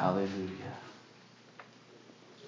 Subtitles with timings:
[0.00, 0.72] Hallelujah.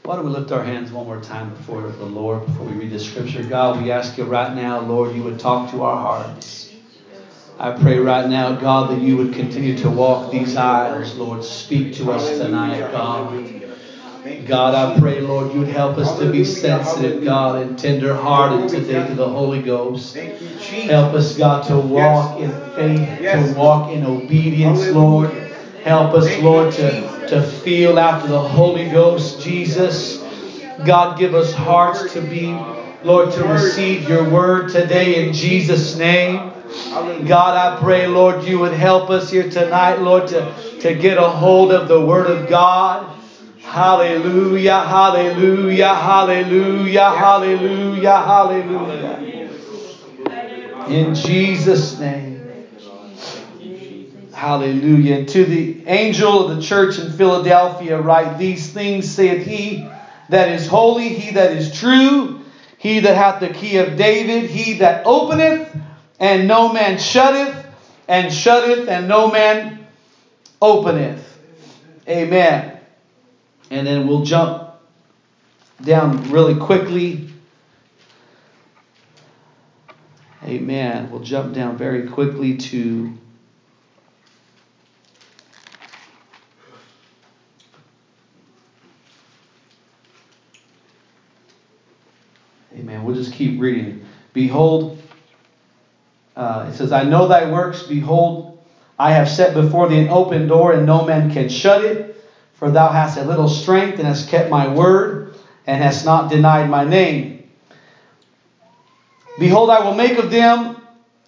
[0.05, 2.93] Why don't we lift our hands one more time before the Lord, before we read
[2.93, 3.45] the scripture?
[3.45, 6.73] God, we ask you right now, Lord, you would talk to our hearts.
[7.59, 11.45] I pray right now, God, that you would continue to walk these aisles, Lord.
[11.45, 13.47] Speak to us tonight, God.
[14.47, 18.71] God, I pray, Lord, you would help us to be sensitive, God, and tender hearted
[18.71, 20.17] today to the Holy Ghost.
[20.17, 25.31] Help us, God, to walk in faith, to walk in obedience, Lord.
[25.83, 30.19] Help us, Lord, to, to feel after the Holy Ghost, Jesus.
[30.85, 32.53] God, give us hearts to be,
[33.05, 36.53] Lord, to receive your word today in Jesus' name.
[37.27, 41.27] God, I pray, Lord, you would help us here tonight, Lord, to, to get a
[41.27, 43.19] hold of the word of God.
[43.63, 49.49] Hallelujah, hallelujah, hallelujah, hallelujah, hallelujah.
[50.89, 52.32] In Jesus' name.
[54.43, 55.19] Hallelujah.
[55.19, 59.89] And to the angel of the church in Philadelphia, write these things, saith he
[60.31, 62.41] that is holy, he that is true,
[62.77, 65.73] he that hath the key of David, he that openeth,
[66.19, 67.55] and no man shutteth,
[68.09, 69.87] and shutteth, and no man
[70.61, 71.39] openeth.
[72.09, 72.81] Amen.
[73.71, 74.73] And then we'll jump
[75.81, 77.31] down really quickly.
[80.43, 81.13] Amen.
[81.13, 83.17] We'll jump down very quickly to
[92.83, 93.02] Amen.
[93.13, 94.07] We'll just keep reading.
[94.33, 94.97] Behold,
[96.35, 97.83] uh, it says, I know thy works.
[97.83, 98.59] Behold,
[98.99, 102.17] I have set before thee an open door, and no man can shut it.
[102.55, 105.35] For thou hast a little strength, and hast kept my word,
[105.67, 107.51] and hast not denied my name.
[109.39, 110.81] Behold, I will make of them,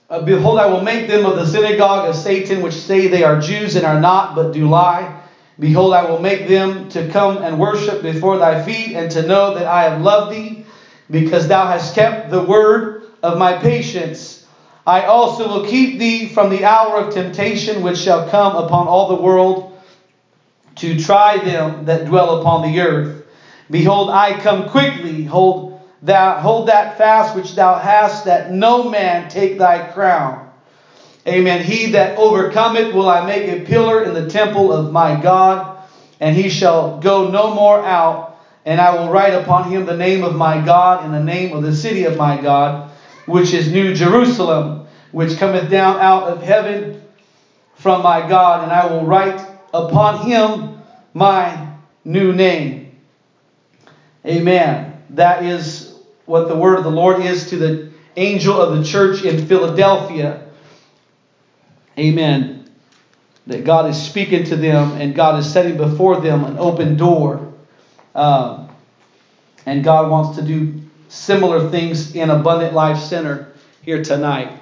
[0.09, 3.39] uh, behold, I will make them of the synagogue of Satan, which say they are
[3.43, 5.21] Jews and are not, but do lie.
[5.59, 9.53] Behold, I will make them to come and worship before thy feet, and to know
[9.57, 10.64] that I have loved thee,
[11.11, 14.47] because thou hast kept the word of my patience.
[14.87, 19.09] I also will keep thee from the hour of temptation which shall come upon all
[19.09, 19.73] the world
[20.77, 23.27] to try them that dwell upon the earth.
[23.71, 25.25] Behold, I come quickly.
[25.25, 30.51] Hold thou hold that fast which thou hast, that no man take thy crown.
[31.27, 31.63] Amen.
[31.63, 35.79] He that overcometh will I make a pillar in the temple of my God,
[36.21, 38.34] and he shall go no more out.
[38.65, 41.63] And I will write upon him the name of my God and the name of
[41.63, 42.91] the city of my God,
[43.27, 47.03] which is New Jerusalem, which cometh down out of heaven
[47.75, 50.79] from my God, and I will write upon him
[51.13, 51.75] my
[52.05, 52.97] new name.
[54.25, 55.03] Amen.
[55.11, 59.23] That is what the word of the Lord is to the angel of the church
[59.23, 60.49] in Philadelphia.
[61.99, 62.71] Amen.
[63.47, 67.44] That God is speaking to them and God is setting before them an open door.
[68.15, 68.69] Um,
[69.67, 73.53] and God wants to do similar things in Abundant Life Center
[73.83, 74.61] here tonight.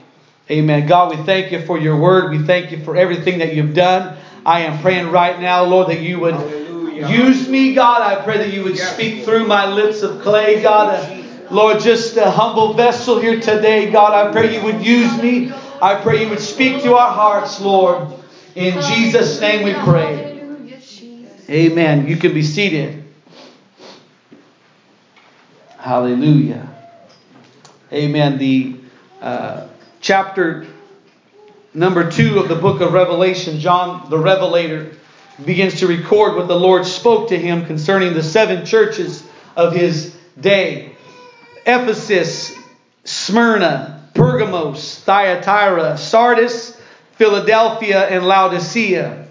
[0.51, 0.87] Amen.
[0.87, 2.31] God, we thank you for your word.
[2.31, 4.17] We thank you for everything that you've done.
[4.45, 7.09] I am praying right now, Lord, that you would Hallelujah.
[7.09, 8.03] use me, God.
[8.03, 8.93] I pray that you would yes.
[8.93, 10.95] speak through my lips of clay, God.
[10.95, 14.13] Uh, Lord, just a humble vessel here today, God.
[14.15, 15.53] I pray you would use me.
[15.81, 18.09] I pray you would speak to our hearts, Lord.
[18.55, 20.43] In Jesus' name we pray.
[21.49, 22.07] Amen.
[22.09, 23.02] You can be seated.
[25.83, 26.73] Hallelujah.
[27.93, 28.39] Amen.
[28.39, 28.77] The
[29.21, 29.67] uh,
[30.01, 30.69] chapter
[31.75, 34.93] number two of the book of Revelation, John the Revelator
[35.45, 39.27] begins to record what the Lord spoke to him concerning the seven churches
[39.57, 40.95] of his day
[41.67, 42.57] Ephesus,
[43.03, 46.81] Smyrna, Pergamos, Thyatira, Sardis,
[47.15, 49.27] Philadelphia, and Laodicea.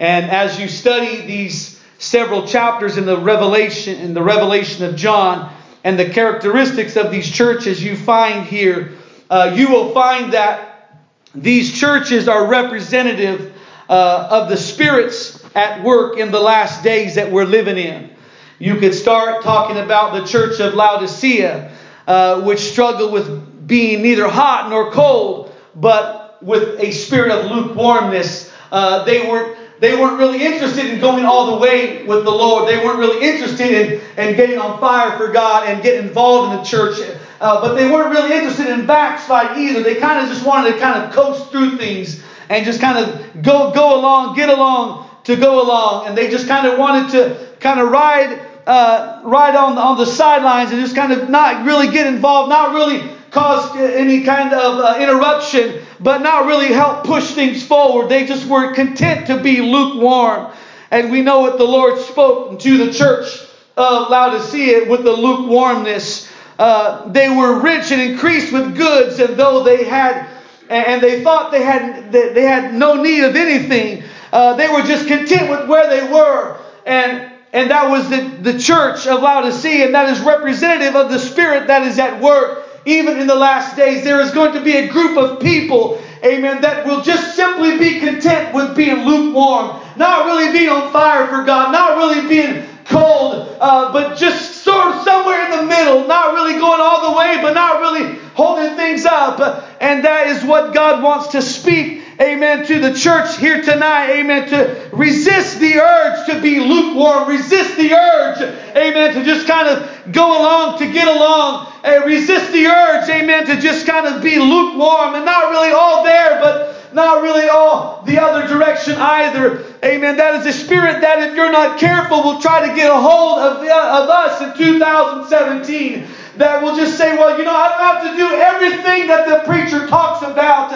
[0.00, 5.52] And as you study these several chapters in the Revelation, in the Revelation of John,
[5.86, 8.94] and the characteristics of these churches you find here,
[9.30, 10.98] uh, you will find that
[11.32, 13.56] these churches are representative
[13.88, 18.10] uh, of the spirits at work in the last days that we're living in.
[18.58, 21.70] You could start talking about the church of Laodicea,
[22.08, 28.52] uh, which struggled with being neither hot nor cold, but with a spirit of lukewarmness.
[28.72, 32.68] Uh, they weren't they weren't really interested in going all the way with the Lord.
[32.68, 36.58] They weren't really interested in, in getting on fire for God and getting involved in
[36.58, 36.98] the church.
[37.40, 39.82] Uh, but they weren't really interested in backslide either.
[39.82, 43.42] They kind of just wanted to kind of coast through things and just kind of
[43.42, 46.06] go, go along, get along to go along.
[46.06, 50.06] And they just kind of wanted to kind of ride, uh, ride on, on the
[50.06, 54.78] sidelines and just kind of not really get involved, not really cause any kind of
[54.78, 58.08] uh, interruption, but not really help push things forward.
[58.08, 60.52] They just were content to be lukewarm.
[60.90, 63.40] And we know what the Lord spoke to the church
[63.76, 66.30] of Laodicea with the lukewarmness.
[66.58, 70.26] Uh, they were rich and increased with goods, and though they had,
[70.70, 74.02] and they thought they had, they had no need of anything,
[74.32, 76.58] uh, they were just content with where they were.
[76.86, 81.18] And and that was the, the church of Laodicea, and that is representative of the
[81.18, 84.04] spirit that is at work even in the last days.
[84.04, 88.00] There is going to be a group of people, amen, that will just simply be
[88.00, 93.56] content with being lukewarm, not really being on fire for God, not really being cold,
[93.60, 97.38] uh, but just sort of somewhere in the middle, not really going all the way,
[97.42, 99.40] but not really holding things up.
[99.80, 104.48] And that is what God wants to speak, amen, to the church here tonight, amen,
[104.48, 108.40] to resist the urge to be lukewarm, resist the urge,
[108.76, 113.46] amen, to just kind of go along, to get along, and resist the urge, amen,
[113.46, 118.02] to just kind of be lukewarm and not really all there, but not really all
[118.06, 119.64] the other direction either.
[119.84, 120.16] Amen.
[120.16, 123.38] That is a spirit that, if you're not careful, will try to get a hold
[123.38, 126.08] of, the, of us in 2017.
[126.38, 129.46] That will just say, well, you know, I don't have to do everything that the
[129.46, 130.70] preacher talks about,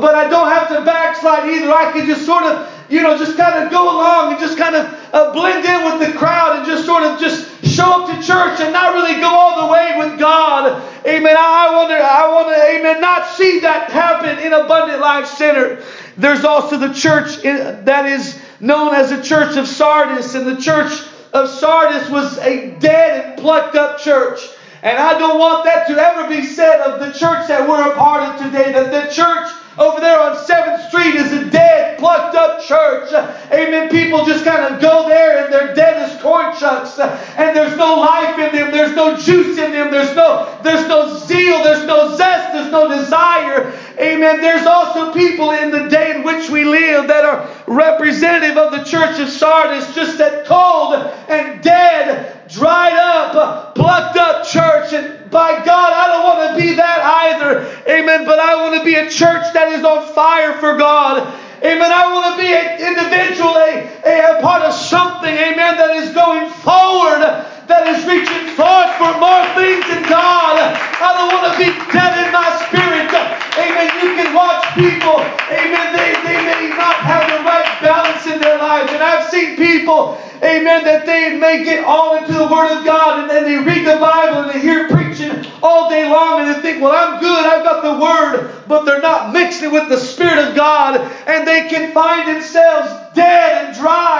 [0.00, 1.70] but I don't have to backslide either.
[1.70, 4.74] I can just sort of, you know, just kind of go along and just kind
[4.74, 8.26] of uh, blend in with the crowd and just sort of just show up to
[8.26, 10.82] church and not really go all the way with God.
[11.06, 11.36] Amen.
[11.38, 15.84] I want to, I want to, amen, not see that happen in Abundant Life Center.
[16.16, 20.92] There's also the church that is known as the church of Sardis, and the church
[21.34, 24.40] of Sardis was a dead and plucked up church.
[24.82, 27.94] And I don't want that to ever be said of the church that we're a
[27.94, 29.48] part of today, that the church
[29.78, 33.12] over there on 7th Street is a dead, plucked up church.
[33.52, 33.88] Amen.
[33.88, 36.98] People just kind of go there and they're dead as corn chucks.
[36.98, 38.70] And there's no life in them.
[38.70, 39.90] There's no juice in them.
[39.90, 41.62] There's no, there's no zeal.
[41.62, 42.52] There's no zest.
[42.52, 43.72] There's no desire.
[43.98, 44.40] Amen.
[44.40, 48.84] There's also people in the day in which we live that are representative of the
[48.84, 50.94] church of Sardis, just that cold
[51.28, 54.92] and dead, dried up, plucked up church.
[54.92, 57.64] And by God, I don't want to be that either.
[57.88, 58.24] Amen.
[58.24, 61.26] But I want to be a church that is on fire for God.
[61.62, 61.94] Amen.
[61.94, 66.10] I want to be an individual, a, a, a part of something, amen, that is
[66.10, 67.22] going forward,
[67.70, 70.58] that is reaching forth for more things in God.
[70.58, 73.06] I don't want to be dead in my spirit.
[73.54, 73.86] Amen.
[74.02, 75.22] You can watch people,
[75.54, 78.90] amen, they, they may not have the right balance in their lives.
[78.90, 83.20] And I've seen people, amen, that they may get all into the Word of God
[83.20, 86.60] and then they read the Bible and they hear preaching all day long and they
[86.60, 90.38] think, well, I'm good, I've got the Word, but they're not mixing with the Spirit
[90.38, 94.11] of God and they can find themselves dead and dry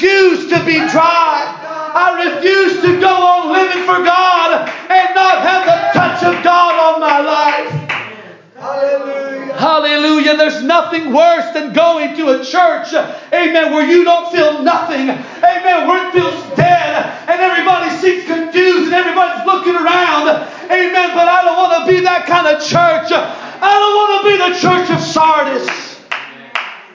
[0.00, 1.44] refuse to be dry.
[1.92, 6.72] I refuse to go on living for God and not have the touch of God
[6.80, 7.68] on my life.
[8.56, 9.52] Hallelujah.
[9.54, 10.36] Hallelujah.
[10.36, 12.94] There's nothing worse than going to a church,
[13.32, 15.10] amen, where you don't feel nothing.
[15.10, 15.88] Amen.
[15.88, 20.28] Where it feels dead and everybody seems confused and everybody's looking around.
[20.70, 21.12] Amen.
[21.12, 23.12] But I don't want to be that kind of church.
[23.12, 25.68] I don't want to be the church of Sardis.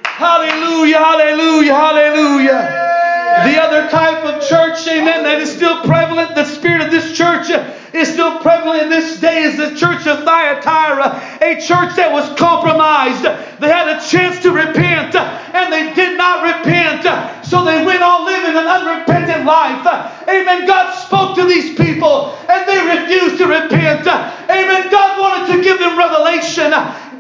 [0.04, 2.95] Hallelujah, hallelujah, hallelujah.
[3.26, 7.50] The other type of church, amen, that is still prevalent, the spirit of this church
[7.94, 12.28] is still prevalent in this day is the church of Thyatira, a church that was
[12.38, 13.24] compromised.
[13.60, 17.02] They had a chance to repent and they did not repent.
[17.46, 19.88] So they went on living an unrepentant life.
[20.28, 20.68] Amen.
[20.68, 24.06] God spoke to these people and they refused to repent.
[24.06, 24.92] Amen.
[24.92, 26.72] God wanted to give them revelation.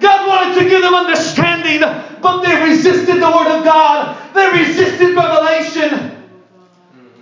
[0.06, 1.82] God wanted to give them understanding,
[2.22, 4.16] but they resisted the Word of God.
[4.36, 6.22] They resisted revelation.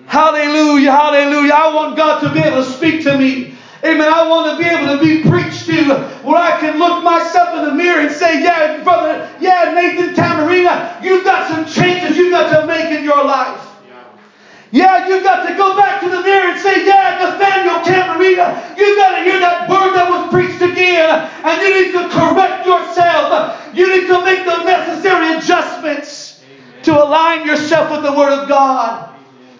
[0.05, 1.53] Hallelujah, hallelujah.
[1.53, 3.55] I want God to be able to speak to me.
[3.85, 4.11] Amen.
[4.11, 5.95] I want to be able to be preached to
[6.27, 11.01] where I can look myself in the mirror and say, Yeah, brother, yeah, Nathan Camarena,
[11.01, 13.65] you've got some changes you've got to make in your life.
[14.71, 18.97] Yeah, you've got to go back to the mirror and say, Yeah, Nathaniel Camarena, you've
[18.97, 20.52] got to hear that word that was preached
[20.83, 23.75] again, and you need to correct yourself.
[23.75, 26.83] You need to make the necessary adjustments Amen.
[26.83, 29.09] to align yourself with the Word of God.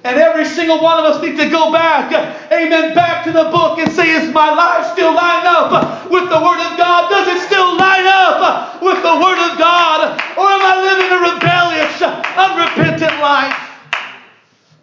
[0.03, 2.11] And every single one of us need to go back,
[2.51, 6.39] amen, back to the book and say, is my life still line up with the
[6.43, 7.09] Word of God?
[7.09, 10.19] Does it still line up with the Word of God?
[10.35, 12.01] Or am I living a rebellious,
[12.35, 13.55] unrepentant life?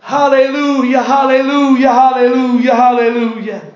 [0.00, 3.69] Hallelujah, hallelujah, hallelujah, hallelujah.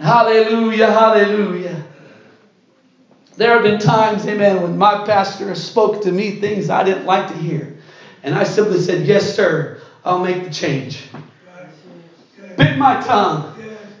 [0.00, 1.82] Hallelujah, hallelujah.
[3.36, 7.28] There have been times, amen, when my pastor spoke to me things I didn't like
[7.28, 7.76] to hear.
[8.22, 11.04] And I simply said, Yes, sir, I'll make the change.
[12.56, 13.52] Bit my tongue.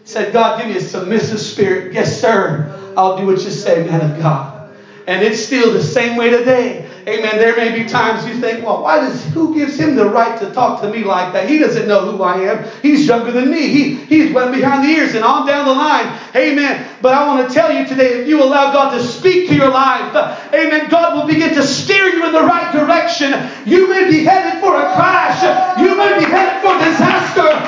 [0.04, 1.94] Said, God, give me a submissive spirit.
[1.94, 4.74] Yes, sir, I'll do what you say, man of God.
[5.06, 6.86] And it's still the same way today.
[7.06, 7.38] Amen.
[7.38, 10.52] There may be times you think, well, why does who gives him the right to
[10.52, 11.48] talk to me like that?
[11.48, 12.64] He doesn't know who I am.
[12.80, 13.68] He's younger than me.
[13.68, 16.16] He, he's went behind the ears and on down the line.
[16.36, 16.86] Amen.
[17.02, 19.70] But I want to tell you today, if you allow God to speak to your
[19.70, 20.14] life,
[20.54, 23.32] amen, God will begin to steer you in the right direction.
[23.66, 25.42] You may be headed for a crash.
[25.80, 27.61] You may be headed for disaster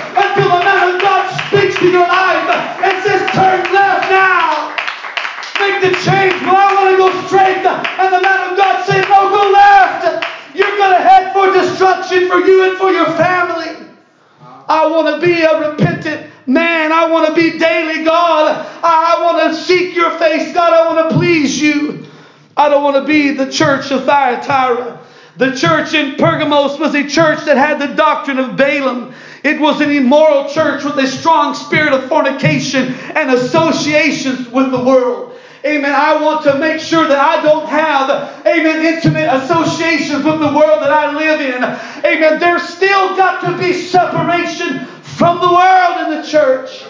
[22.84, 25.00] want to be the church of Thyatira.
[25.36, 29.14] The church in Pergamos was a church that had the doctrine of Balaam.
[29.42, 34.84] It was an immoral church with a strong spirit of fornication and associations with the
[34.84, 35.32] world.
[35.64, 35.92] Amen.
[35.92, 40.82] I want to make sure that I don't have, amen, intimate associations with the world
[40.82, 41.64] that I live in.
[42.04, 42.38] Amen.
[42.38, 46.84] There's still got to be separation from the world in the church.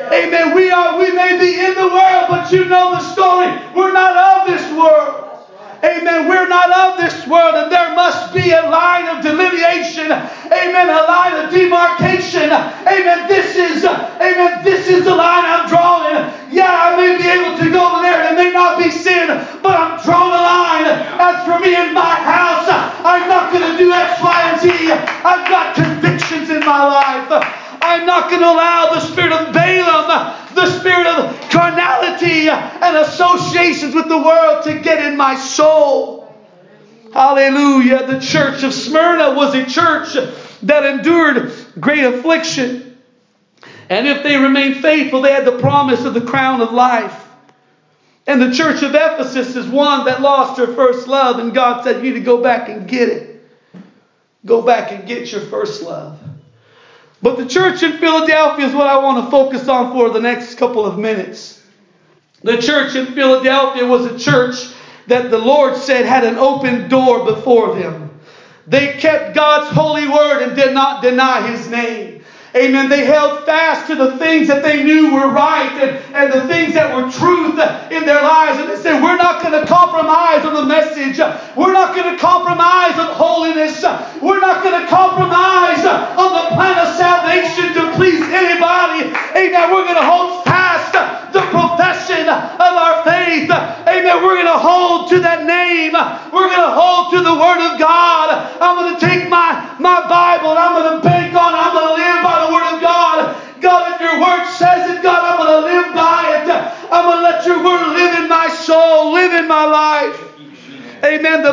[0.00, 0.54] Amen.
[0.54, 3.48] We are we may be in the world, but you know the story.
[3.74, 5.30] We're not of this world.
[5.84, 6.28] Amen.
[6.28, 10.12] We're not of this world, and there must be a line of delineation.
[10.12, 10.88] Amen.
[10.88, 12.52] A line of demarcation.
[12.52, 13.28] Amen.
[13.28, 14.64] This is, amen.
[14.64, 16.32] This is the line I'm drawing.
[16.52, 19.28] Yeah, I may be able to go there, it may not be sin,
[19.62, 20.86] but I'm drawing a line.
[21.16, 24.68] As for me and my house, I'm not going to do X, Y, and Z.
[25.24, 27.70] I've got convictions in my life.
[27.82, 29.29] I'm not going to allow the Spirit
[30.90, 36.34] spirit of carnality and associations with the world to get in my soul.
[37.12, 38.06] Hallelujah.
[38.06, 40.14] The church of Smyrna was a church
[40.62, 42.98] that endured great affliction.
[43.88, 47.26] And if they remained faithful, they had the promise of the crown of life.
[48.26, 52.04] And the church of Ephesus is one that lost her first love, and God said,
[52.04, 53.42] You need to go back and get it.
[54.46, 56.18] Go back and get your first love.
[57.22, 60.54] But the church in Philadelphia is what I want to focus on for the next
[60.56, 61.62] couple of minutes.
[62.42, 64.72] The church in Philadelphia was a church
[65.06, 68.10] that the Lord said had an open door before them.
[68.66, 72.19] They kept God's holy word and did not deny his name.
[72.56, 72.88] Amen.
[72.88, 76.74] They held fast to the things that they knew were right and, and the things
[76.74, 77.54] that were truth
[77.94, 78.58] in their lives.
[78.58, 81.22] And they said, We're not going to compromise on the message.
[81.54, 83.78] We're not going to compromise on holiness.
[84.18, 89.14] We're not going to compromise on the plan of salvation to please anybody.
[89.38, 89.70] Amen.
[89.70, 90.92] We're going to hold fast
[91.32, 93.50] the profession of our faith.
[93.50, 94.22] Amen.
[94.22, 95.94] We're going to hold to that name.
[96.34, 98.34] We're going to hold to the Word of God.
[98.60, 101.54] I'm going to take my, my Bible and I'm going to bank on.
[101.54, 101.89] I'm going to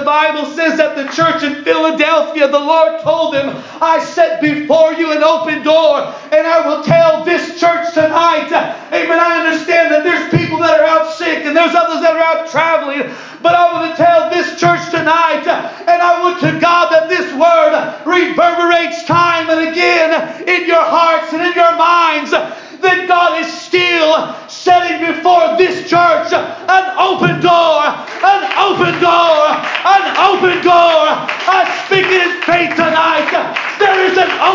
[0.07, 3.51] Bible says that the church in Philadelphia, the Lord told them,
[3.83, 5.99] I set before you an open door,
[6.31, 8.47] and I will tell this church tonight.
[8.47, 9.19] Amen.
[9.19, 12.47] I understand that there's people that are out sick, and there's others that are out
[12.47, 13.03] traveling,
[13.43, 17.27] but I want to tell this church tonight, and I would to God that this
[17.35, 17.75] word
[18.07, 20.15] reverberates time and again
[20.47, 22.31] in your hearts and in your minds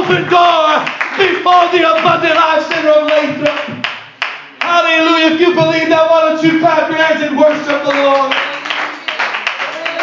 [0.03, 0.83] open door
[1.15, 3.87] before the abundant life center of Lathrop.
[4.59, 5.35] Hallelujah.
[5.35, 8.35] If you believe that, why don't you clap your hands and worship the Lord?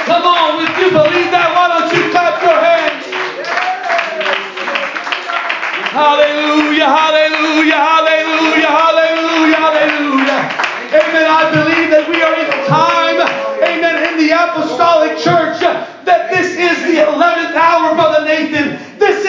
[0.08, 3.04] Come on, if you believe that, why don't you clap your hands?
[5.92, 10.42] Hallelujah, hallelujah, hallelujah, hallelujah, hallelujah.
[10.96, 11.28] Amen.
[11.28, 12.49] I believe that we are in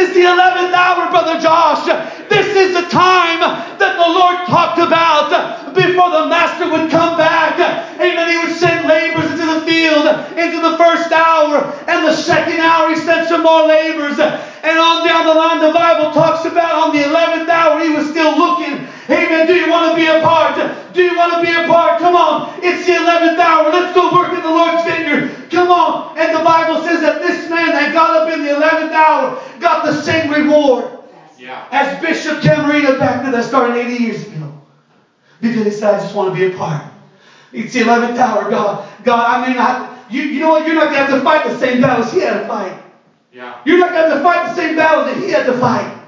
[0.01, 1.85] is the 11th hour, Brother Josh.
[2.29, 3.41] This is the time
[3.77, 5.29] that the Lord talked about
[5.75, 7.61] before the Master would come back.
[8.01, 8.31] Amen.
[8.31, 10.07] He would send laborers into the field
[10.39, 14.19] into the first hour, and the second hour, He sent some more laborers.
[14.19, 18.11] And on down the line, the Bible talks about on the 11th hour, he was
[18.11, 18.87] still looking.
[19.09, 19.47] Amen.
[19.47, 20.57] Do you want to be a part?
[20.93, 21.99] Do you want to be a part?
[21.99, 22.61] Come on.
[22.63, 23.71] It's the 11th hour.
[23.71, 25.51] Let's go work in the Lord's vineyard.
[25.51, 26.19] Come on.
[26.19, 29.85] And the Bible says that this man that got up in the 11th hour got
[29.85, 30.91] the same reward
[31.39, 31.67] yeah.
[31.71, 34.61] as Bishop Camarena back then that started 80 years ago.
[35.41, 36.85] Because he said, I just want to be a part.
[37.53, 38.51] It's the 11th hour.
[38.51, 40.67] God, God, I mean, I, you, you know what?
[40.67, 42.81] You're not going to have to fight the same battles he had to fight.
[43.33, 43.61] Yeah.
[43.65, 45.99] You're not going to fight the same battle that he had to fight.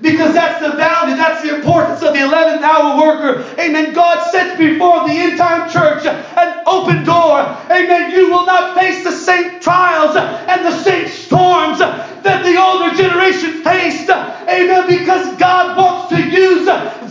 [0.00, 3.42] Because that's the value, that's the importance of the 11th hour worker.
[3.58, 3.92] Amen.
[3.92, 7.40] God sets before the end time church an open door.
[7.68, 8.12] Amen.
[8.12, 13.64] You will not face the same trials and the same storms that the older generation
[13.64, 14.08] faced.
[14.08, 14.86] Amen.
[14.86, 16.66] Because God wants to use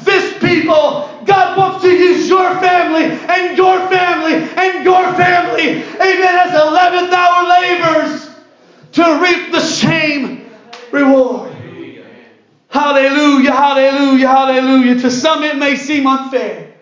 [0.05, 1.16] this people.
[1.27, 5.83] God wants to use your family and your family and your family.
[5.83, 6.35] Amen.
[6.37, 8.29] As 11th hour laborers
[8.93, 10.49] to reap the same
[10.91, 11.51] reward.
[12.69, 14.99] Hallelujah, hallelujah, hallelujah.
[15.01, 16.73] To some it may seem unfair.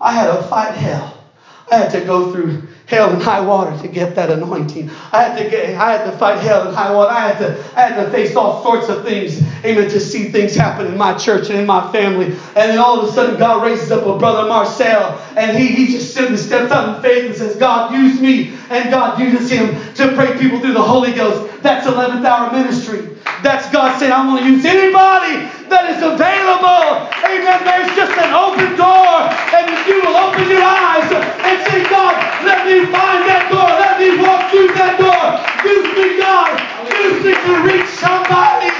[0.00, 1.24] I had to fight hell.
[1.70, 4.88] I had to go through hell and high water to get that anointing.
[5.12, 7.10] I had to get, I had to fight hell and high water.
[7.10, 10.54] I had to, I had to face all sorts of things, amen, to see things
[10.54, 12.26] happen in my church and in my family.
[12.26, 15.92] And then all of a sudden, God raises up a brother Marcel, and he, he
[15.92, 18.56] just simply steps out in faith and says, God, use me.
[18.68, 21.62] And God uses him to pray people through the Holy Ghost.
[21.62, 23.14] That's 11th hour ministry.
[23.42, 27.06] That's God saying, I want to use anybody that is available.
[27.26, 27.62] Amen.
[27.62, 29.30] There's just an open door.
[29.54, 33.70] And if you will open your eyes and say, God, let me find that door.
[33.70, 35.38] Let me walk through that door.
[35.62, 36.50] Use me, God.
[36.90, 38.72] Use me to reach somebody.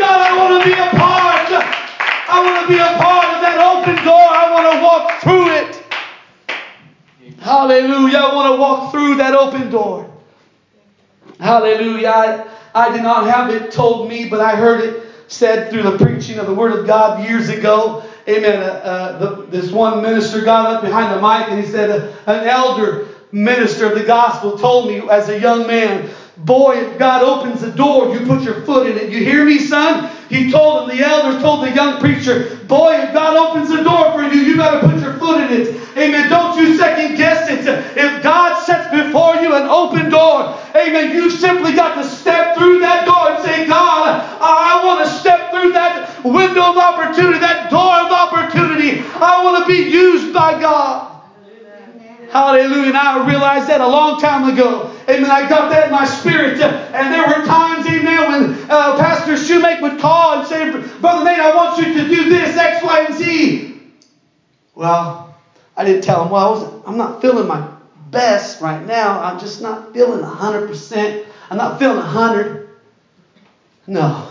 [0.00, 1.50] God, I want to be a part.
[2.28, 4.26] I want to be a part of that open door.
[4.28, 5.85] I want to walk through it.
[7.46, 8.18] Hallelujah.
[8.18, 10.10] I want to walk through that open door.
[11.38, 12.08] Hallelujah.
[12.08, 15.96] I I did not have it told me, but I heard it said through the
[15.96, 18.02] preaching of the Word of God years ago.
[18.28, 18.60] Amen.
[18.60, 22.32] Uh, uh, the, this one minister got up behind the mic and he said, uh,
[22.32, 27.22] An elder minister of the gospel told me as a young man Boy, if God
[27.22, 29.08] opens the door, you put your foot in it.
[29.08, 30.14] You hear me, son?
[30.28, 34.12] He told him, the elders told the young preacher, Boy, if God opens the door
[34.12, 35.96] for you, you got to put your foot in it.
[35.96, 36.28] Amen.
[36.28, 37.66] Don't you second guess it.
[37.96, 42.80] If God sets before you an open door, amen, you simply got to step through
[42.80, 47.70] that door and say, God, I want to step through that window of opportunity, that
[47.70, 49.00] door of opportunity.
[49.14, 51.12] I want to be used by God.
[52.28, 52.88] Hallelujah.
[52.88, 54.85] And I realized that a long time ago.
[55.08, 55.30] Amen.
[55.30, 56.60] I got that in my spirit.
[56.60, 61.38] And there were times, amen, when uh, Pastor Shoemake would call and say, Brother Nate,
[61.38, 63.80] I want you to do this, X, Y, and Z.
[64.74, 65.34] Well,
[65.76, 67.68] I didn't tell him, well, I wasn't, I'm not feeling my
[68.10, 69.20] best right now.
[69.20, 71.24] I'm just not feeling 100%.
[71.50, 72.66] I'm not feeling 100.
[73.86, 74.26] No.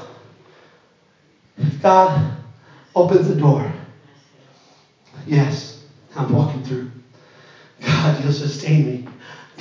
[1.82, 2.32] God
[2.96, 3.72] opens the door.
[5.26, 5.84] Yes,
[6.16, 6.90] I'm walking through.
[7.82, 9.06] God, you'll sustain me.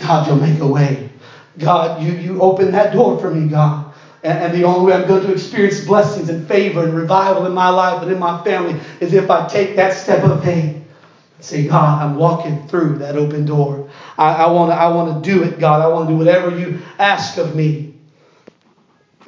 [0.00, 1.10] God, you'll make a way.
[1.58, 3.92] God, you, you open that door for me, God.
[4.22, 7.68] And, the only way I'm going to experience blessings and favor and revival in my
[7.68, 10.76] life and in my family is if I take that step of faith.
[10.76, 13.90] And say, God, I'm walking through that open door.
[14.16, 15.82] I, I want to I wanna do it, God.
[15.82, 17.96] I want to do whatever you ask of me.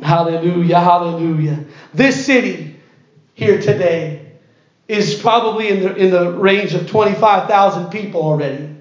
[0.01, 1.65] Hallelujah, hallelujah.
[1.93, 2.77] This city
[3.35, 4.33] here today
[4.89, 8.76] is probably in the, in the range of 25,000 people already.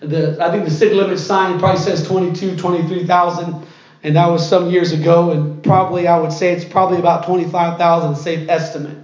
[0.00, 3.66] The, I think the city limit sign probably says 22, 23,000,
[4.02, 5.30] and that was some years ago.
[5.30, 8.96] And probably I would say it's probably about 25,000, safe estimate.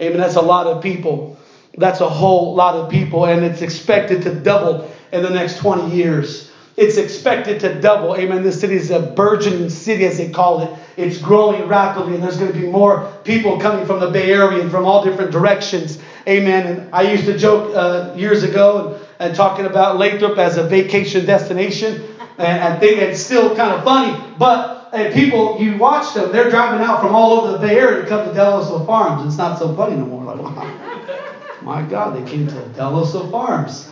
[0.00, 0.18] Amen.
[0.18, 1.36] That's a lot of people.
[1.76, 5.94] That's a whole lot of people, and it's expected to double in the next 20
[5.94, 6.50] years.
[6.76, 8.16] It's expected to double.
[8.16, 8.44] Amen.
[8.44, 10.70] This city is a burgeoning city, as they call it.
[10.96, 14.60] It's growing rapidly, and there's going to be more people coming from the Bay Area
[14.62, 15.98] and from all different directions.
[16.28, 16.66] Amen.
[16.66, 20.62] And I used to joke uh, years ago, and and talking about Lathrop as a
[20.62, 22.02] vacation destination.
[22.38, 26.48] And I think it's still kind of funny, but and people, you watch them, they're
[26.48, 29.26] driving out from all over the Bay Area to come to Dell'Osso Farms.
[29.26, 30.24] It's not so funny no more.
[30.24, 33.90] Like, wow, my God, they came to Dell'Osso Farms.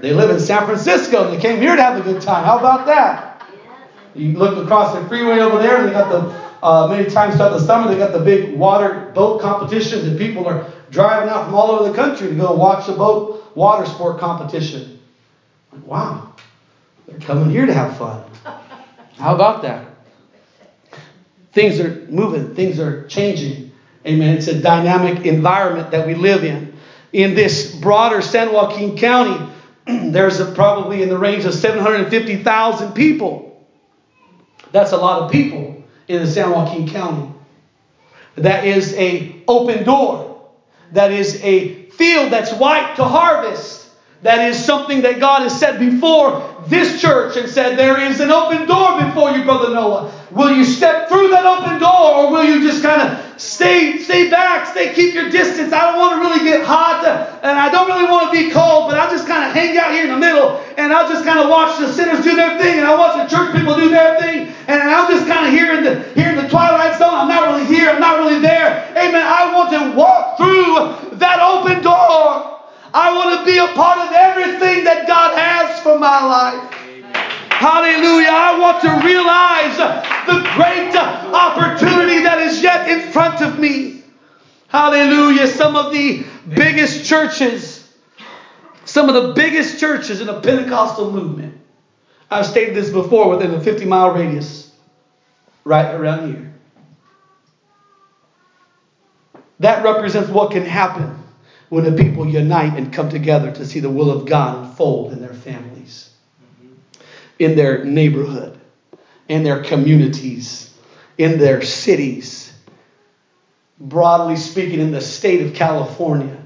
[0.00, 2.44] They live in San Francisco and they came here to have a good time.
[2.44, 3.42] How about that?
[4.14, 7.50] You look across the freeway over there, and they got the uh, many times throughout
[7.50, 11.54] the summer, they got the big water boat competitions, and people are driving out from
[11.54, 15.00] all over the country to go watch the boat water sport competition.
[15.72, 16.32] Like, wow,
[17.06, 18.22] they're coming here to have fun.
[19.18, 19.84] How about that?
[21.52, 23.72] Things are moving, things are changing.
[24.06, 24.36] Amen.
[24.36, 26.72] It's a dynamic environment that we live in.
[27.12, 29.52] In this broader San Joaquin County,
[29.86, 33.66] there's probably in the range of 750,000 people.
[34.70, 37.32] That's a lot of people in the San Joaquin County.
[38.36, 40.48] That is a open door.
[40.92, 43.78] That is a field that's white to harvest.
[44.22, 48.30] That is something that God has said before this church and said, There is an
[48.30, 50.12] open door before you, Brother Noah.
[50.32, 54.28] Will you step through that open door or will you just kind of stay, stay
[54.28, 55.72] back, stay, keep your distance?
[55.72, 58.90] I don't want to really get hot and I don't really want to be cold,
[58.90, 61.38] but I'll just kind of hang out here in the middle and I'll just kind
[61.38, 64.20] of watch the sinners do their thing and I'll watch the church people do their
[64.20, 67.14] thing and I'm just kind of here in the here in the twilight zone.
[67.14, 68.84] I'm not really here, I'm not really there.
[68.98, 69.22] Amen.
[69.24, 72.58] I want to walk through that open door.
[72.94, 76.72] I want to be a part of everything that God has for my life.
[77.50, 78.30] Hallelujah.
[78.30, 79.76] I want to realize
[80.26, 80.94] the great
[81.34, 84.04] opportunity that is yet in front of me.
[84.68, 85.46] Hallelujah.
[85.48, 87.92] Some of the biggest churches,
[88.84, 91.60] some of the biggest churches in the Pentecostal movement.
[92.30, 94.70] I've stated this before within a 50 mile radius,
[95.64, 96.54] right around here.
[99.60, 101.22] That represents what can happen
[101.68, 105.20] when the people unite and come together to see the will of God unfold in
[105.20, 106.10] their families,
[107.38, 108.58] in their neighborhood,
[109.28, 110.72] in their communities,
[111.18, 112.52] in their cities,
[113.78, 116.36] broadly speaking, in the state of California,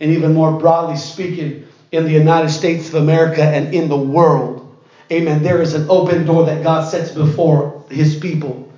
[0.00, 4.76] and even more broadly speaking, in the United States of America and in the world.
[5.10, 5.42] Amen.
[5.42, 8.72] There is an open door that God sets before his people.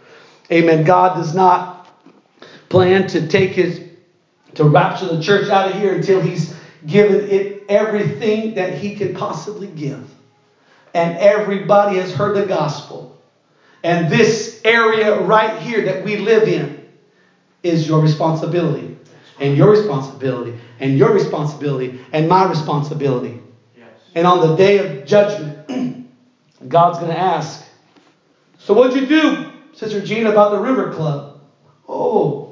[0.51, 0.85] Amen.
[0.85, 1.72] God does not
[2.73, 3.83] plan to take his
[4.55, 6.55] to rapture the church out of here until he's
[6.87, 10.11] given it everything that he can possibly give.
[10.95, 13.21] And everybody has heard the gospel.
[13.85, 16.89] And this area right here that we live in
[17.63, 18.97] is your responsibility.
[19.39, 20.59] And your responsibility.
[20.81, 22.01] And your responsibility.
[22.13, 23.41] And my responsibility.
[23.77, 23.89] Yes.
[24.15, 26.09] And on the day of judgment,
[26.69, 27.65] God's going to ask,
[28.59, 31.41] So what'd you do, Sister Gina, about the River Club?
[31.89, 32.52] Oh,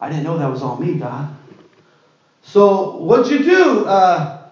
[0.00, 1.34] I didn't know that was on me, God.
[2.42, 3.86] So what'd you do?
[3.86, 4.42] Uh,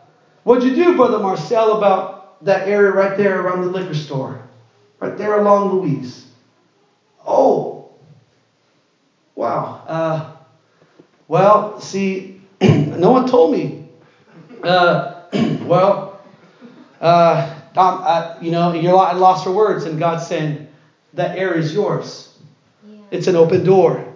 [0.44, 4.42] what'd you do, Brother Marcel, about that area right there around the liquor store?
[5.00, 6.26] right there along Louise.
[7.26, 7.90] Oh,
[9.34, 9.82] wow.
[9.86, 10.36] Uh,
[11.26, 13.84] well, see, no one told me.
[14.62, 15.22] Uh,
[15.62, 16.20] well,
[17.00, 20.66] uh, I, you know, you're at lost for words, and God's saying
[21.12, 22.28] that area is yours.
[22.84, 22.98] Yeah.
[23.10, 24.07] It's an open door,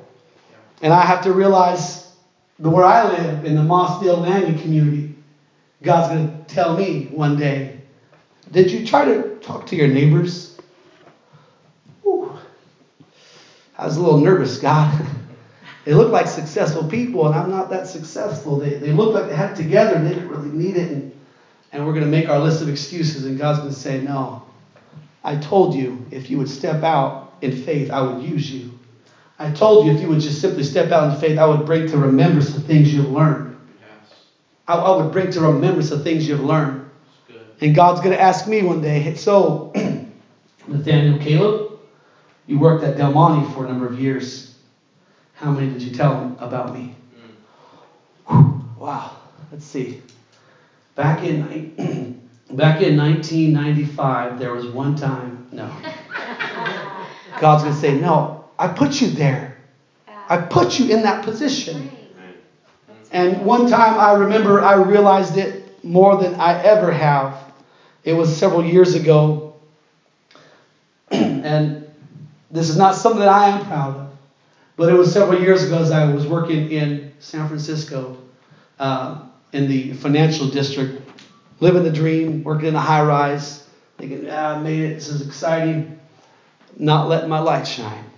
[0.83, 2.13] and I have to realize
[2.59, 5.15] where I live in the Mossdale Landing community.
[5.83, 7.81] God's going to tell me one day,
[8.51, 10.59] did you try to talk to your neighbors?
[12.03, 12.33] Whew.
[13.79, 15.07] I was a little nervous, God.
[15.85, 18.59] they look like successful people, and I'm not that successful.
[18.59, 20.91] They, they look like they had it together and they didn't really need it.
[20.91, 21.17] And,
[21.73, 24.43] and we're going to make our list of excuses, and God's going to say, No,
[25.25, 28.72] I told you if you would step out in faith, I would use you.
[29.39, 31.89] I told you if you would just simply step out in faith, I would bring
[31.89, 33.57] to remembrance the things you've learned.
[33.81, 34.15] Yes.
[34.69, 36.89] I, I, would bring to remembrance the things you've learned.
[37.61, 39.73] And God's going to ask me one day, so,
[40.67, 41.79] Nathaniel Caleb,
[42.47, 44.55] you worked at Del Monte for a number of years.
[45.35, 46.95] How many did you tell them about me?
[48.29, 48.77] Mm.
[48.77, 49.17] Wow.
[49.53, 50.01] Let's see.
[50.95, 51.43] Back in
[52.51, 55.47] back in 1995, there was one time.
[55.53, 55.67] No.
[57.39, 58.42] God's going to say, no.
[58.63, 59.57] I put you there.
[60.29, 61.91] I put you in that position.
[63.11, 67.53] And one time I remember I realized it more than I ever have.
[68.05, 69.55] It was several years ago.
[71.11, 71.91] and
[72.53, 74.11] this is not something that I am proud of.
[74.77, 78.17] But it was several years ago as I was working in San Francisco
[78.79, 81.03] uh, in the financial district,
[81.59, 83.65] living the dream, working in a high rise,
[83.99, 85.99] thinking, ah, I made it, this is exciting,
[86.77, 88.12] not letting my light shine.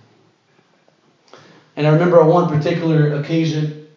[1.75, 3.87] And I remember on one particular occasion,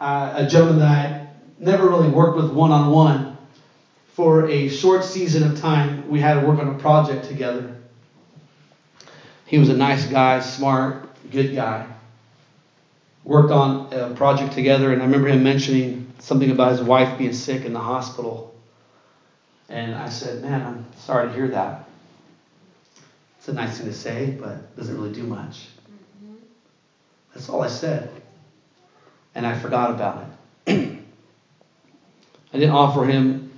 [0.00, 3.36] uh, a gentleman that I never really worked with one on one,
[4.12, 7.72] for a short season of time, we had to work on a project together.
[9.46, 11.86] He was a nice guy, smart, good guy.
[13.24, 17.32] Worked on a project together, and I remember him mentioning something about his wife being
[17.32, 18.52] sick in the hospital.
[19.68, 21.84] And I said, Man, I'm sorry to hear that.
[23.38, 25.68] It's a nice thing to say, but doesn't really do much.
[27.38, 28.10] That's all I said.
[29.36, 30.26] And I forgot about
[30.66, 30.90] it.
[32.52, 33.52] I didn't offer him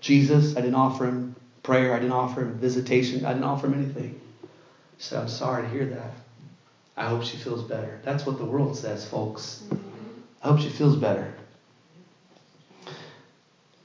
[0.00, 0.56] Jesus.
[0.56, 1.92] I didn't offer him prayer.
[1.92, 3.26] I didn't offer him visitation.
[3.26, 4.18] I didn't offer him anything.
[4.40, 6.12] He said, I'm sorry to hear that.
[6.96, 8.00] I hope she feels better.
[8.04, 9.62] That's what the world says, folks.
[10.42, 11.30] I hope she feels better.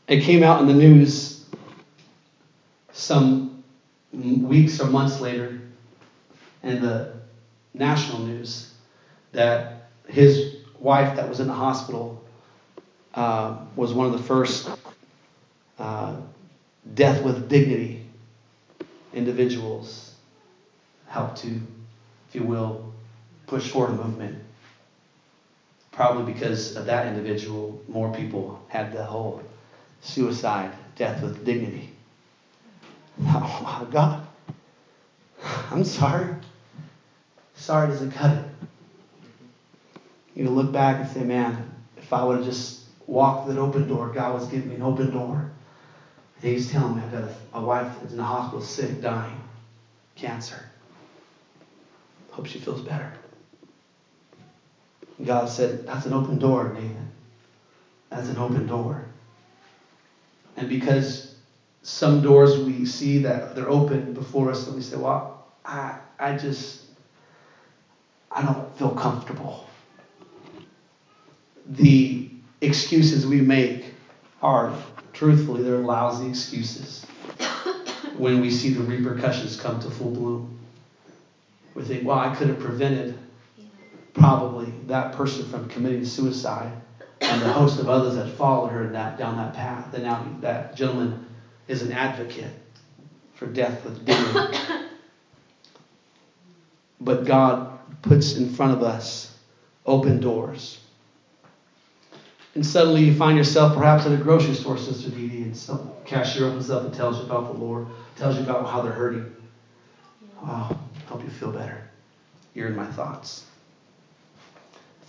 [0.08, 1.44] It came out in the news
[2.94, 3.62] some
[4.14, 5.60] weeks or months later
[6.64, 7.16] in the
[7.74, 8.71] national news
[9.32, 12.24] that his wife that was in the hospital
[13.13, 14.70] uh, was one of the first
[15.80, 16.15] uh,
[16.94, 18.06] death with dignity
[19.13, 20.13] individuals
[21.08, 21.48] helped to,
[22.30, 22.94] if you will,
[23.48, 24.41] push forward a movement.
[25.91, 29.44] Probably because of that individual, more people had the whole
[30.00, 31.89] suicide, death with dignity.
[33.24, 34.26] Oh, my God,
[35.70, 36.34] I'm sorry.
[37.56, 38.51] Sorry doesn't cut it.
[40.42, 43.86] You know, look back and say, man, if I would have just walked that open
[43.86, 45.46] door, God was giving me an open door.
[46.42, 49.40] And he's telling me I've got a, a wife that's in the hospital, sick, dying,
[50.16, 50.66] cancer.
[52.32, 53.12] Hope she feels better.
[55.18, 57.06] And God said, That's an open door, Nathan.
[58.10, 59.04] That's an open door.
[60.58, 61.24] And because
[61.84, 65.24] some doors we see that they're open before us, and we say, Well,
[65.66, 66.80] I, I just,
[68.32, 69.56] I don't feel comfortable.
[71.72, 72.30] The
[72.60, 73.94] excuses we make
[74.42, 74.74] are
[75.14, 77.06] truthfully, they're lousy excuses
[78.18, 80.60] when we see the repercussions come to full bloom.
[81.74, 83.18] We think, well, I could have prevented
[84.14, 86.74] probably that person from committing suicide
[87.22, 89.94] and the host of others that followed her that, down that path.
[89.94, 91.26] And now that gentleman
[91.70, 92.52] is an advocate
[93.36, 94.58] for death with dignity.
[97.00, 99.34] but God puts in front of us
[99.86, 100.81] open doors.
[102.56, 105.90] And suddenly you find yourself perhaps at a grocery store, Sister Dee Dee, and some
[106.06, 107.88] cashier opens up and tells you about the Lord,
[108.18, 109.34] tells you about how they're hurting.
[110.44, 110.70] Oh,
[111.08, 111.82] help you feel better.
[112.54, 113.46] You're in my thoughts.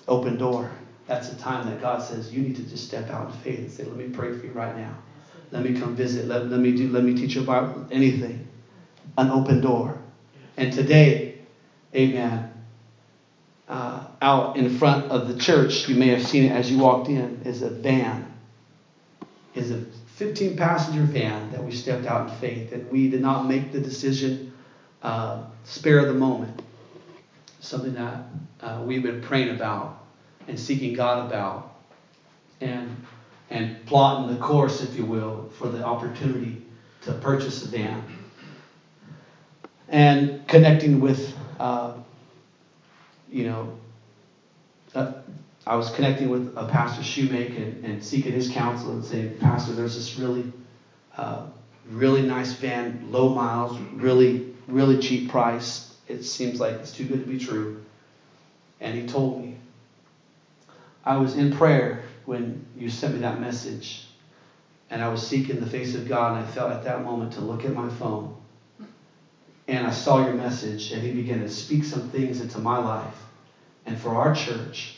[0.07, 0.70] Open door.
[1.07, 3.70] That's the time that God says you need to just step out in faith and
[3.70, 4.94] say, Let me pray for you right now.
[5.50, 6.26] Let me come visit.
[6.26, 8.46] Let, let me do let me teach you about anything.
[9.18, 9.98] An open door.
[10.57, 11.35] And today,
[11.94, 12.51] Amen
[13.72, 17.08] uh, out in front of the church, you may have seen it as you walked
[17.08, 18.30] in, is a van.
[19.54, 19.82] Is a
[20.16, 22.72] 15 passenger van that we stepped out in faith.
[22.72, 24.52] And we did not make the decision
[25.02, 26.61] uh, spare the moment,
[27.61, 28.24] something that
[28.61, 30.04] uh, we've been praying about
[30.48, 31.74] and seeking God about,
[32.61, 33.04] and
[33.48, 36.62] and plotting the course, if you will, for the opportunity
[37.02, 38.02] to purchase a van,
[39.88, 41.94] and connecting with, uh,
[43.33, 43.73] you know,
[44.95, 45.12] uh,
[45.66, 49.73] I was connecting with a pastor Shoemake and, and seeking his counsel and saying, Pastor,
[49.73, 50.53] there's this really,
[51.16, 51.47] uh,
[51.88, 55.95] really nice van, low miles, really, really cheap price.
[56.09, 57.81] It seems like it's too good to be true.
[58.81, 59.57] And he told me,
[61.05, 64.05] I was in prayer when you sent me that message,
[64.90, 67.40] and I was seeking the face of God, and I felt at that moment to
[67.40, 68.35] look at my phone.
[69.68, 73.25] And I saw your message, and he began to speak some things into my life
[73.87, 74.94] and for our church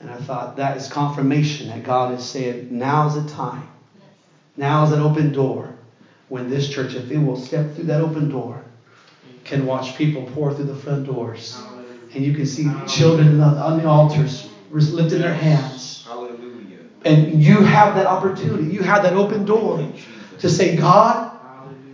[0.00, 3.62] and I thought that is confirmation that God is saying, now is the time.
[4.56, 5.74] Now is an open door
[6.28, 8.64] when this church, if it will step through that open door,
[9.44, 11.62] can watch people pour through the front doors.
[12.14, 16.02] And you can see children on the altars lifting their hands.
[16.06, 16.78] Hallelujah.
[17.04, 18.64] And you have that opportunity.
[18.64, 19.86] You have that open door
[20.38, 21.29] to say, God,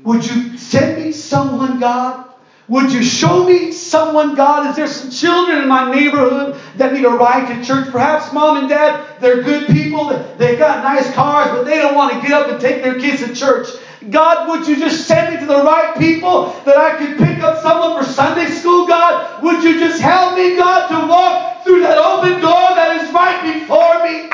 [0.07, 2.27] would you send me someone, God,
[2.69, 4.71] would you show me someone, God?
[4.71, 7.90] Is there some children in my neighborhood that need a ride to church?
[7.90, 10.11] Perhaps mom and dad, they're good people.
[10.38, 13.27] They've got nice cars, but they don't want to get up and take their kids
[13.27, 13.66] to church.
[14.11, 17.61] God, would you just send me to the right people that I could pick up
[17.61, 19.42] someone for Sunday school, God?
[19.42, 23.59] Would you just help me, God, to walk through that open door that is right
[23.59, 24.31] before me?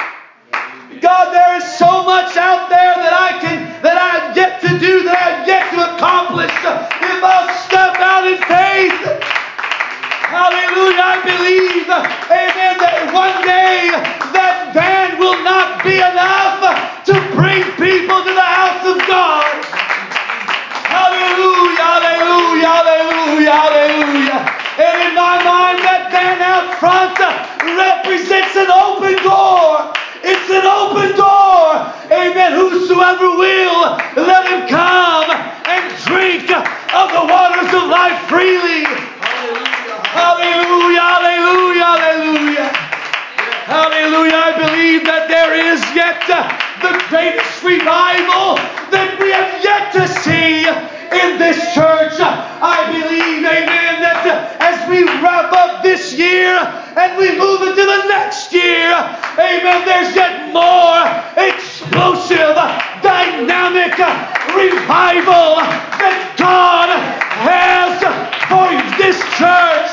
[1.02, 4.70] God, there is so much out there that I can, that I have yet to
[4.78, 6.54] do, that I have yet to accomplish.
[6.54, 9.02] If I'll step out in faith,
[10.30, 13.90] hallelujah, I believe, amen, that one day
[14.30, 16.62] that van will not be enough
[17.10, 19.42] to bring people to the house of God.
[20.86, 24.40] Hallelujah, hallelujah, hallelujah, hallelujah.
[24.78, 29.90] And in my mind, that van out front represents an open door.
[30.24, 31.92] It's an open door.
[32.10, 32.52] Amen.
[32.54, 35.30] Whosoever will, let him come
[35.66, 36.46] and drink
[36.94, 38.86] of the waters of life freely.
[40.14, 42.70] Hallelujah, hallelujah, hallelujah.
[43.66, 44.36] Hallelujah.
[44.36, 48.58] I believe that there is yet the greatest revival
[48.90, 50.66] that we have yet to see
[51.12, 52.16] in this church.
[52.18, 54.24] I believe, amen, that
[54.60, 56.56] as we wrap up this year
[56.96, 58.92] and we move into the next year,
[59.38, 61.04] amen, there's yet more
[61.36, 62.56] explosive,
[63.04, 63.96] dynamic
[64.56, 65.60] revival
[66.00, 66.88] that God
[67.44, 67.98] has
[68.48, 68.68] for
[69.00, 69.90] this church.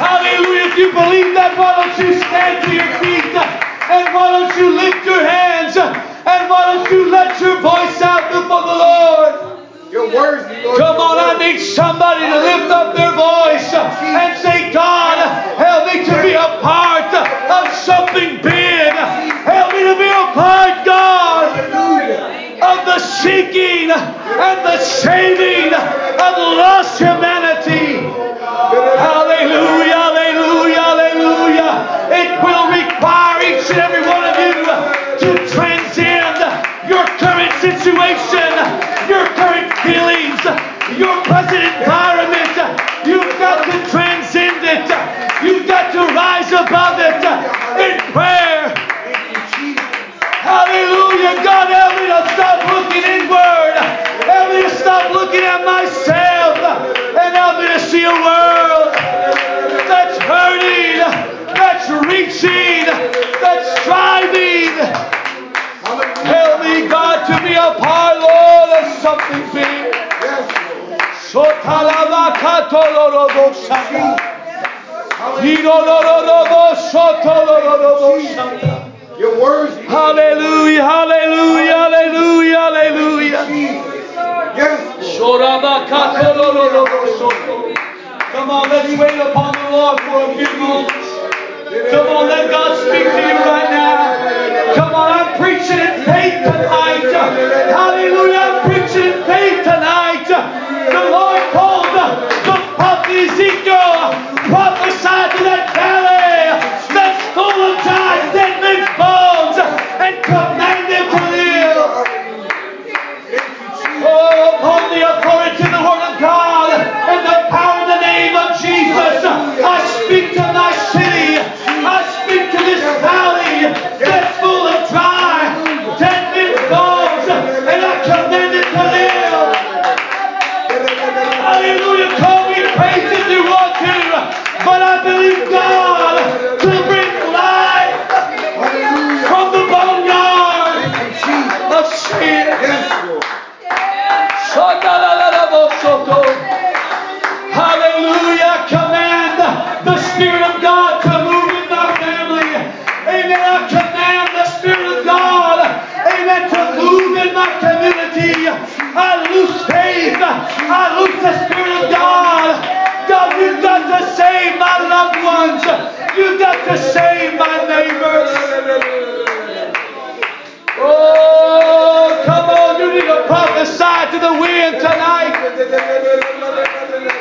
[0.00, 0.72] Hallelujah.
[0.72, 4.74] If you believe that, why don't you stand to your feet and why don't you
[4.74, 9.51] lift your hands and why don't you let your voice out before the Lord?
[9.92, 10.78] Your words, Lord.
[10.78, 15.20] Come on, I need somebody to lift up their voice and say, God,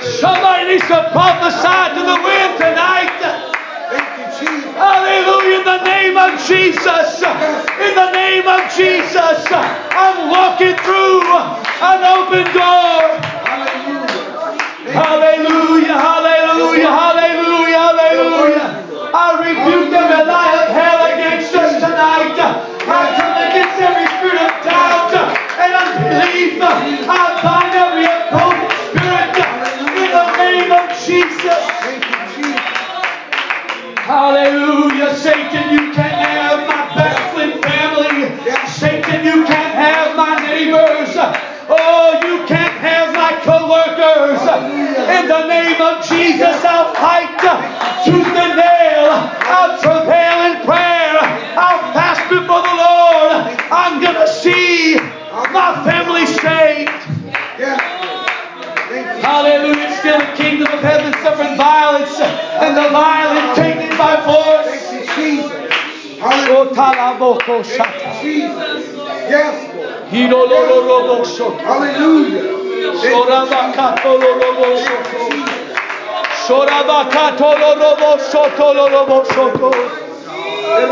[0.01, 3.11] Somebody needs to prophesy to the wind tonight.
[4.79, 5.59] Hallelujah.
[5.59, 7.21] In the name of Jesus.
[7.21, 9.45] In the name of Jesus.
[9.51, 13.19] I'm walking through an open door.
[14.95, 15.97] Hallelujah.
[15.99, 16.87] Hallelujah.
[16.87, 17.77] Hallelujah.
[17.77, 18.67] Hallelujah.
[19.13, 20.60] I rebuke every lie of
[26.21, 26.61] unbelief.
[27.09, 29.37] I bind every opposing spirit
[29.97, 31.63] in the name of Jesus.
[33.97, 35.15] Hallelujah.
[35.15, 36.20] Satan, you can't
[67.41, 68.23] talaboko shata.
[68.23, 70.11] Yes, Lord.
[70.11, 71.57] Hidololorobo shoto.
[71.59, 72.43] Hallelujah.
[73.01, 75.21] Shorabakatolorobo shoto.
[76.47, 79.71] Shorabakatolorobo shotolorobo shoto.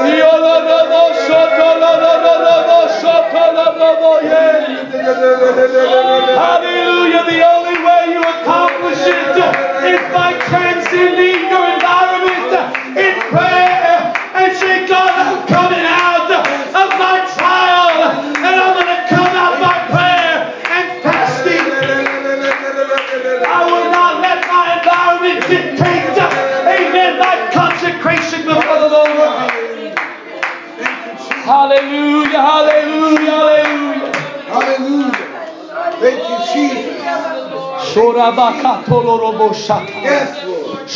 [0.10, 4.66] Iolorobo shotolorobo shotolorobo yeah.
[6.36, 7.24] Hallelujah.
[7.26, 9.38] The only way you accomplish it
[9.94, 12.52] is by transcending your environment
[12.98, 15.39] in prayer and say, God,
[31.50, 34.12] Hallelujah, hallelujah, hallelujah.
[34.54, 35.26] Hallelujah.
[36.00, 37.02] Thank you, Jesus.
[40.04, 40.88] Yes, Lord.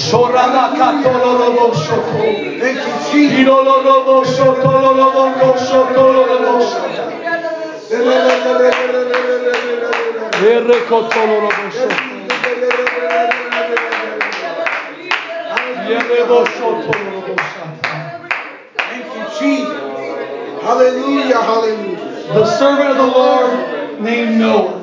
[2.62, 3.40] Thank you, Jesus.
[3.40, 5.24] Irolorobo shotolorobo
[5.58, 7.06] shotolorobo shata.
[10.52, 11.98] Erekotolorobo shoto.
[15.90, 17.92] Yerebo shotolorobo shata.
[18.78, 19.83] Thank you, Jesus.
[20.64, 21.98] Hallelujah, hallelujah.
[22.34, 24.80] The servant of the Lord named Noah.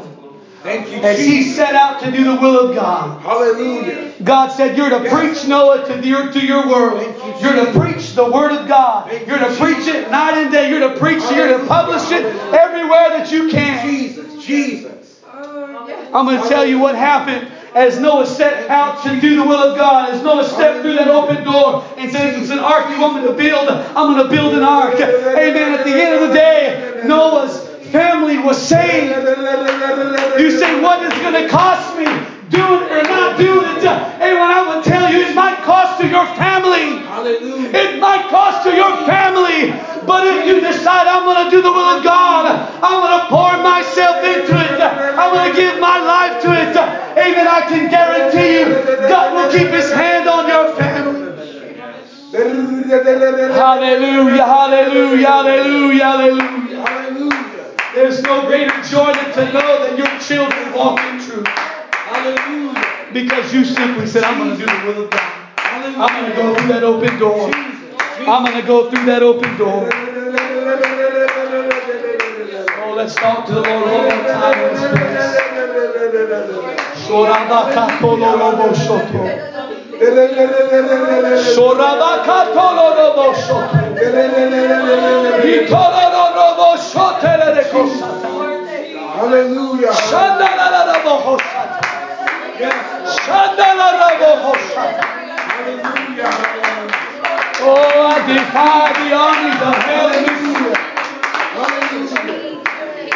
[0.63, 3.23] Thank you, As he set out to do the will of God.
[3.23, 4.13] Hallelujah.
[4.23, 7.01] God said, You're to preach Noah to your, to your world.
[7.01, 9.09] Thank you, You're to preach the word of God.
[9.09, 9.95] Thank You're you, to preach Jesus.
[9.95, 10.69] it night and day.
[10.69, 11.35] You're to preach it.
[11.35, 12.59] You're to publish it Hallelujah.
[12.59, 13.89] everywhere that you can.
[13.89, 15.23] Jesus, Jesus.
[15.33, 19.45] Oh, I'm going to tell you what happened as Noah set out to do the
[19.45, 20.11] will of God.
[20.11, 23.29] As Noah stepped through that open door and said, it's an ark you want me
[23.29, 24.95] to build, I'm going to build an ark.
[24.95, 25.79] Amen.
[25.79, 29.11] At the end of the day, Noah's family was saved.
[30.39, 32.07] You say, What is it going to cost me?
[32.51, 33.83] Doing it or not doing it?
[34.19, 36.99] Hey, what I would tell you, it might cost to your family.
[37.07, 37.71] Hallelujah.
[37.71, 39.71] It might cost to your family,
[40.11, 42.51] but if you decide I'm going to do the will of God,
[42.83, 46.75] I'm going to pour myself into it, I'm going to give my life to it,
[47.15, 48.75] amen, I can guarantee you
[49.07, 51.31] God will keep his hand on your family.
[52.33, 53.05] Hallelujah,
[53.55, 56.87] hallelujah, hallelujah, hallelujah.
[56.87, 57.77] Hallelujah.
[57.95, 61.47] There's no greater joy than to know that your children walk in truth.
[61.47, 63.13] Hallelujah.
[63.13, 65.53] Because you simply said, I'm going to do the will of God.
[65.59, 67.80] I'm going to go through that open door.
[68.29, 69.89] I'm going to go through that open door.
[72.83, 75.41] Oh, let's talk to the Lord one more time in this place.
[77.07, 79.23] Shorabakatolorobo shoto.
[81.55, 83.79] Shorabakatolorobo shoto.
[85.45, 88.29] Itororobo shotelekosata.
[89.21, 89.93] Hallelujah.
[89.93, 91.81] Shandararabo hoshata.
[92.59, 92.75] Yes.
[93.21, 94.31] Shandararabo.
[95.51, 96.31] Hallelujah.
[97.63, 99.75] Oh, I defy the armies of.
[99.85, 100.77] Hallelujah.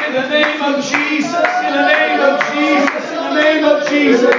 [0.06, 4.36] In the name of Jesus, in the name of Jesus, in the name of Jesus.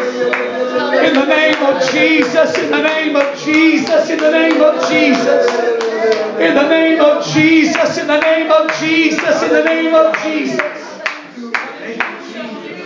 [1.06, 5.50] In the name of Jesus, in the name of Jesus, in the name of Jesus.
[6.40, 10.85] In the name of Jesus, in the name of Jesus, in the name of Jesus.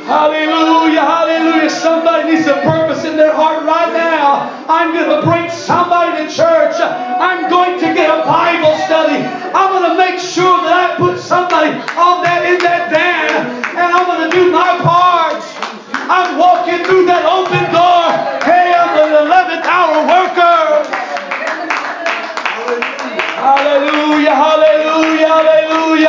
[0.09, 1.69] Hallelujah, hallelujah.
[1.69, 4.65] Somebody needs a purpose in their heart right now.
[4.65, 6.81] I'm going to bring somebody to church.
[6.81, 9.21] I'm going to get a Bible study.
[9.53, 13.61] I'm going to make sure that I put somebody on that in that van.
[13.77, 15.45] And I'm going to do my part.
[15.93, 18.09] I'm walking through that open door.
[18.41, 20.89] Hey, I'm an 11th hour worker.
[23.37, 26.08] Hallelujah, hallelujah, hallelujah.